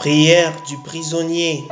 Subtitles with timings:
[0.00, 1.68] Prière du prisonnier.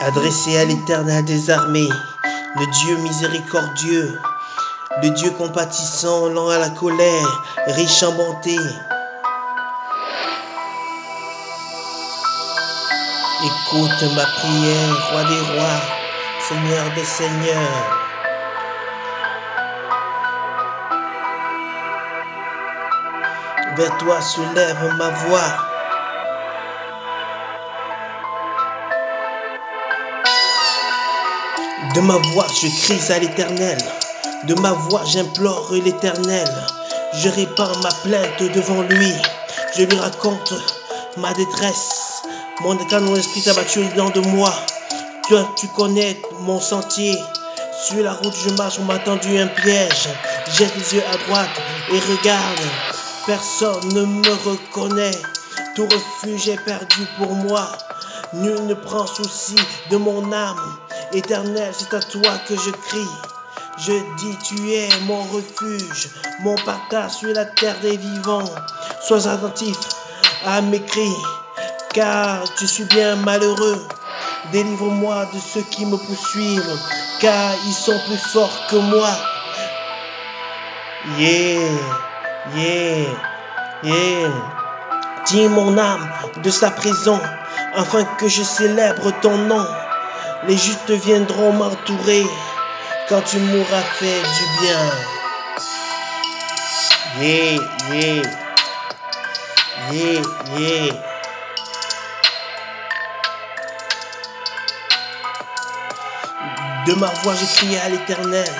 [0.00, 1.88] Adressé à l'Éternel des armées,
[2.56, 4.20] le Dieu miséricordieux,
[5.02, 8.56] le Dieu compatissant, lent à la colère, riche en bonté.
[13.44, 15.80] Écoute ma prière, roi des rois,
[16.48, 18.00] Seigneur des seigneurs.
[23.76, 25.58] Vers toi se lève ma voix.
[31.94, 33.78] De ma voix, je crie à l'éternel.
[34.44, 36.48] De ma voix, j'implore l'éternel.
[37.12, 39.12] Je répands ma plainte devant lui.
[39.76, 40.54] Je lui raconte
[41.18, 42.13] ma détresse.
[42.60, 44.52] Mon, quand mon esprit abattu dedans de moi.
[45.28, 47.18] Toi, tu connais mon sentier.
[47.84, 50.08] Sur la route, je marche, on m'a tendu un piège.
[50.56, 52.60] Jette les yeux à droite et regarde.
[53.26, 55.18] Personne ne me reconnaît.
[55.74, 57.66] Tout refuge est perdu pour moi.
[58.34, 59.56] Nul ne prend souci
[59.90, 60.76] de mon âme.
[61.12, 63.08] Éternel, c'est à toi que je crie.
[63.78, 66.08] Je dis, tu es mon refuge,
[66.40, 68.44] mon partage sur la terre des vivants.
[69.02, 69.76] Sois attentif
[70.46, 71.16] à mes cris,
[71.94, 73.82] car je suis bien malheureux.
[74.52, 76.78] Délivre-moi de ceux qui me poursuivent,
[77.20, 79.10] car ils sont plus forts que moi.
[81.18, 82.04] Yeah.
[82.52, 83.16] Yeah,
[83.82, 84.30] yeah.
[85.26, 87.18] Dis mon âme de sa prison,
[87.74, 89.66] afin que je célèbre ton nom.
[90.46, 92.26] Les justes viendront m'entourer
[93.08, 94.90] quand tu m'auras fait du bien.
[97.18, 97.58] Yeah,
[97.94, 98.22] yeah.
[99.90, 100.22] Yeah,
[100.58, 101.13] yeah.
[106.86, 108.50] De ma voix, je crie à l'éternel.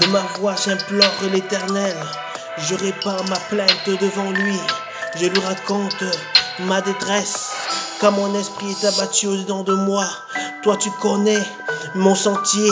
[0.00, 1.96] De ma voix, j'implore l'éternel.
[2.58, 4.58] Je répands ma plainte devant lui.
[5.16, 6.04] Je lui raconte
[6.60, 7.50] ma détresse.
[8.00, 10.04] Quand mon esprit est abattu au-dedans de moi,
[10.62, 11.42] toi tu connais
[11.94, 12.68] mon sentier.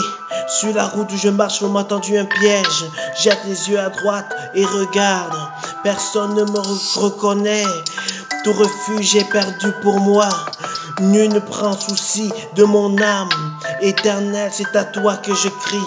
[0.49, 2.85] Sur la route où je marche, on m'a tendu un piège.
[3.17, 5.37] Jette les yeux à droite et regarde.
[5.83, 6.59] Personne ne me
[6.99, 7.65] reconnaît.
[8.43, 10.27] Tout refuge est perdu pour moi.
[10.99, 13.29] Nul ne prend souci de mon âme.
[13.81, 15.77] Éternel, c'est à toi que je crie.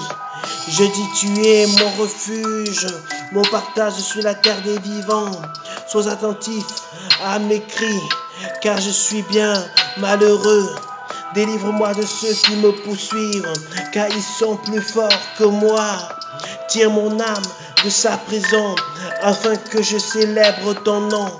[0.68, 2.86] Je dis tu es mon refuge,
[3.32, 5.30] mon partage sur la terre des vivants.
[5.88, 6.64] Sois attentif
[7.22, 8.02] à mes cris,
[8.62, 9.54] car je suis bien
[9.98, 10.74] malheureux.
[11.34, 13.52] Délivre-moi de ceux qui me poursuivent,
[13.92, 15.98] car ils sont plus forts que moi.
[16.68, 17.42] Tire mon âme
[17.84, 18.74] de sa prison,
[19.22, 21.30] afin que je célèbre ton nom.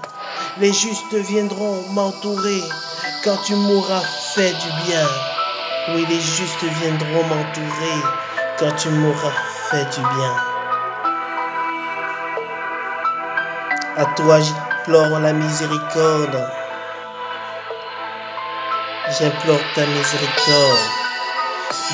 [0.58, 2.62] Les justes viendront m'entourer
[3.24, 4.02] quand tu m'auras
[4.34, 5.08] fait du bien.
[5.88, 8.02] Oui, les justes viendront m'entourer
[8.58, 9.32] quand tu m'auras
[9.70, 10.36] fait du bien.
[13.96, 16.50] À toi j'implore la miséricorde.
[19.18, 20.78] J'implore ta miséricorde.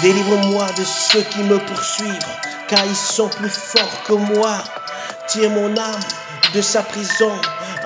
[0.03, 2.37] Délivre-moi de ceux qui me poursuivent,
[2.67, 4.59] car ils sont plus forts que moi.
[5.29, 6.01] Tire mon âme
[6.55, 7.33] de sa prison,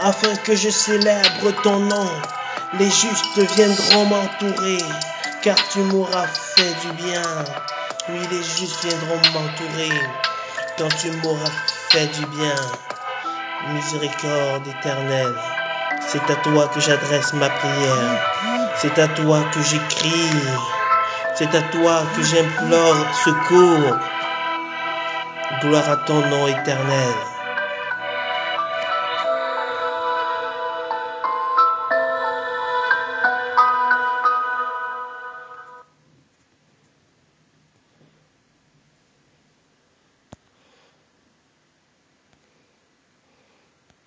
[0.00, 2.09] afin que je célèbre ton nom.
[2.79, 4.79] Les justes viendront m'entourer,
[5.43, 7.23] car tu m'auras fait du bien.
[8.09, 9.93] Oui, les justes viendront m'entourer
[10.77, 11.51] quand tu m'auras
[11.91, 12.57] fait du bien.
[13.69, 15.34] Miséricorde éternelle,
[16.01, 18.33] c'est à toi que j'adresse ma prière.
[18.77, 20.33] C'est à toi que j'écris.
[21.37, 23.99] C'est à toi que j'implore secours.
[25.61, 27.15] Gloire à ton nom éternel.